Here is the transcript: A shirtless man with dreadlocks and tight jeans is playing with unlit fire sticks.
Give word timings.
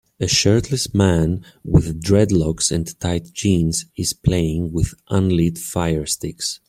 A 0.19 0.27
shirtless 0.27 0.95
man 0.95 1.45
with 1.63 2.01
dreadlocks 2.01 2.71
and 2.71 2.99
tight 2.99 3.31
jeans 3.33 3.85
is 3.95 4.13
playing 4.13 4.71
with 4.71 4.95
unlit 5.11 5.59
fire 5.59 6.07
sticks. 6.07 6.59